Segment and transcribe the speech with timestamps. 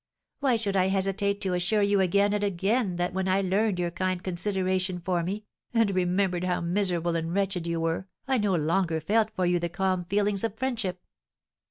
[0.39, 3.91] "Why should I hesitate to assure you again and again that when I learned your
[3.91, 8.99] kind consideration for me, and remembered how miserable and wretched you were, I no longer
[8.99, 11.05] felt for you the calm feelings of friendship?